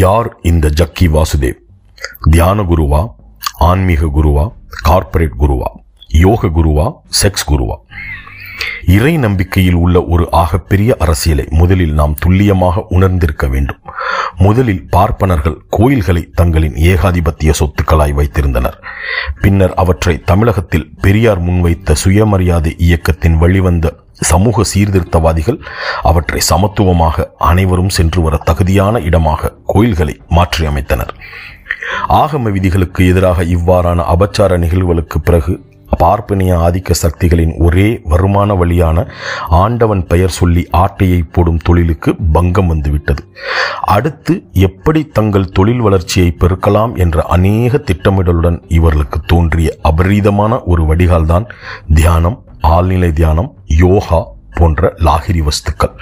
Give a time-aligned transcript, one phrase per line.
[0.00, 1.56] யார் இந்த ஜக்கி வாசுதேவ்?
[2.30, 3.00] தியான குருவா
[3.68, 4.44] ஆன்மீக குருவா
[4.88, 5.68] கார்ப்பரேட் குருவா
[6.24, 6.86] யோக குருவா
[7.22, 7.76] செக்ஸ் குருவா?
[8.96, 13.80] இறை நம்பிக்கையில் உள்ள ஒரு ஆகப்பெரிய அரசியலை முதலில் நாம் துல்லியமாக உணர்ந்திருக்க வேண்டும்.
[14.44, 18.76] முதலில் பார்ப்பனர்கள் கோயில்களை தங்களின் ஏகாதிபத்திய சொத்துக்களாய் வைத்திருந்தனர்.
[19.40, 25.58] பின்னர் அவற்றை தமிழகத்தில் பெரியார் முன்வைத்த சுயமரியாதை இயக்கத்தின் வழிவந்த சமூக சீர்திருத்தவாதிகள்
[26.02, 31.12] அவற்றை சமத்துவமாக அனைவரும் சென்று வர தகுதியான இடமாக கோயில்களை மாற்றியமைத்தனர்.
[32.08, 35.52] ஆகம விதிகளுக்கு எதிராக இவ்வாறான அபச்சார நிகழ்வுகளுக்கு பிறகு
[36.00, 39.06] பார்ப்பனிய ஆதிக்க சக்திகளின் ஒரே வருமான வழியான
[39.62, 43.22] ஆண்டவன் பெயர் சொல்லி ஆட்டையை போடும் தொழிலுக்கு பங்கம் வந்துவிட்டது.
[43.96, 44.34] அடுத்து
[44.66, 51.48] எப்படி தங்கள் தொழில் வளர்ச்சியை பெருக்கலாம் என்ற அநேக திட்டமிடலுடன் இவர்களுக்கு தோன்றிய அபரீதமான ஒரு வடிகால்தான்
[51.94, 52.38] தியானம்
[52.74, 53.50] ஆழ்நிலை தியானம்
[53.84, 54.20] யோகா
[54.60, 55.94] போன்ற லாகிரி வஸ்துக்கள்.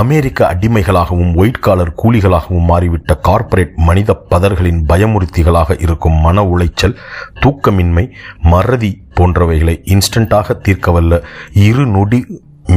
[0.00, 6.96] அமெரிக்க அடிமைகளாகவும் ஒயிட் காலர் கூலிகளாகவும் மாறிவிட்ட கார்ப்பரேட் மனித பதர்களின் பயமுறுத்திகளாக இருக்கும் மன உளைச்சல்
[7.42, 8.06] தூக்கமின்மை
[8.54, 11.22] மறதி போன்றவைகளை இன்ஸ்டண்டாக தீர்க்கவல்ல
[11.68, 12.20] இரு நொடி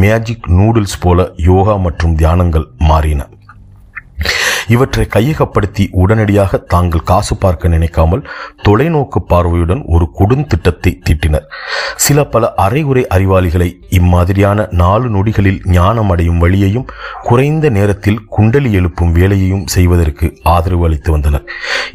[0.04, 3.22] மேஜிக் நூடுல்ஸ் போல யோகா மற்றும் தியானங்கள் மாறின.
[4.68, 8.28] இவற்றை கையகப்படுத்தி உடனடியாக தாங்கள் காசு பார்க்க நினைக்காமல்
[8.64, 11.46] தொலைநோக்கு பார்வையுடன் ஒரு கொடுந்திட்டத்தை தீட்டினர்.
[11.96, 16.88] சில பல அரைகுறை அறிவாளிகளை இம்மாதிரியான நாலு நொடிகளில் ஞானம் அடையும் வழியையும்
[17.24, 21.46] குறைந்த நேரத்தில் குண்டலி எழுப்பும் வேலையையும் செய்வதற்கு ஆதரவு அளித்து வந்தனர்.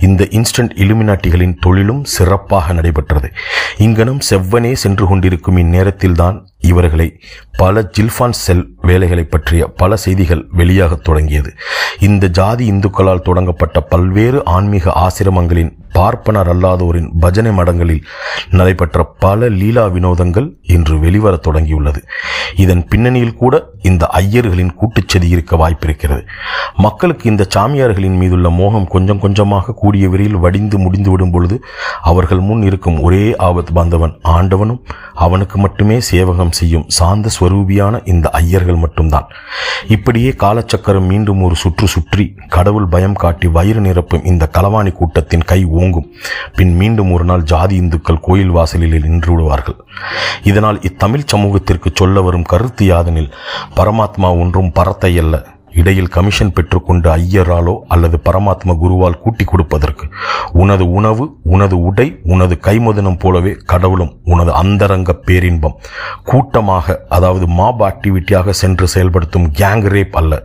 [0.01, 3.31] இந்த இன்ஸ்டன்ட் இலுமினாட்டிகளின் தொழிலும் சிறப்பாக நடைபெற்றது.
[3.79, 7.21] இங்கனம் செவ்வனே சென்று கொண்டிருக்கும் இந்நேரத்தில்தான் இவர்களை
[7.57, 11.53] பல ஜில்ஃபான் செல் வேலைகளை பற்றிய பல செய்திகள் வெளியாக தொடங்கியது.
[12.01, 18.03] இந்த ஜாதி இந்துக்களால் தொடங்கப்பட்ட பல்வேறு ஆன்மீக ஆசிரமங்களின் பார்ப்பனர் அல்லாதோரின் பஜனை மடங்களில்
[18.51, 22.01] நடைபெற்ற பல லீலா வினோதங்கள் இன்று வெளிவரத் தொடங்கியுள்ளது.
[22.57, 26.23] இதன் பின்னணியில் கூட இந்த ஐயர்களின் கூட்டுச்சதி இருக்க வாய்ப்பிருக்கிறது.
[26.77, 31.65] மக்களுக்கு இந்த சாமியார்களின் மீதுள்ள மோகம் கொஞ்சம் கொஞ்சமாக கூடிய விரையில் வடிந்து முடிந்துவிடும் பொழுது
[32.03, 34.81] அவர்கள் முன் இருக்கும் ஒரே ஆபத் பாந்தவன் ஆண்டவனும்
[35.15, 39.27] அவனுக்கு மட்டுமே சேவகம் செய்யும் சாந்த ஸ்வரூபியான இந்த ஐயர்கள் மட்டும்தான்.
[39.89, 45.65] இப்படியே காலச்சக்கரம் மீண்டும் ஒரு சுற்று சுற்றி கடவுள் பயம் காட்டி வயிறு நிரப்பும் இந்த களவாணி கூட்டத்தின் கை
[45.65, 46.09] ஓங்கும்.
[46.57, 49.79] பின் மீண்டும் ஒரு நாள் ஜாதி இந்துக்கள் கோயில் வாசலில் நின்று விடுவார்கள்.
[50.43, 53.33] இதனால் இத்தமிழ் சமூகத்திற்கு சொல்ல வரும் கருத்து யாதனில்
[53.77, 55.35] பரமாத்மா ஒன்றும் பரத்தை அல்ல.
[55.81, 60.07] இடையில் கமிஷன் பெற்றுக்கொண்டு ஐயராலோ அல்லது பரமாத்ம குருவால் கூட்டி கொடுப்பதற்கு
[60.63, 65.79] உனது உணவு உனது உடை உனது கைமுதனம் போலவே கடவுளும் உனது அந்தரங்க பேரின்பம்.
[66.23, 70.43] கூட்டமாக அதாவது மாப் ஆக்டிவிட்டியாக சென்று செயல்படுத்தும் கேங் ரேப் அல்ல.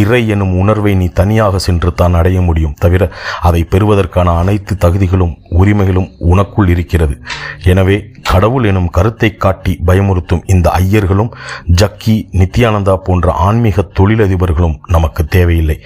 [0.00, 3.10] இறை எனும் உணர்வை நீ தனியாக சென்று தான் அடைய முடியும் தவிர
[3.42, 7.16] அதை பெறுவதற்கான அனைத்து தகுதிகளும் உரிமைகளும் உனக்குள் இருக்கிறது.
[7.64, 11.32] எனவே கடவுள் எனும் கருத்தை காட்டி பயமுறுத்தும் இந்த ஐயர்களும்
[11.72, 15.80] ஜக்கி நித்யானந்தா போன்ற ஆன்மீக தொழிலதிபர்களும் நமக்கு தேவையில்லை.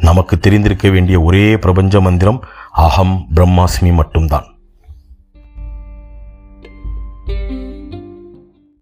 [0.00, 4.51] நமக்கு தெரிந்திருக்க வேண்டிய ஒரே பிரபஞ்ச மந்திரம் அகம் பிரம்மாஸ்மி மட்டும்தான்.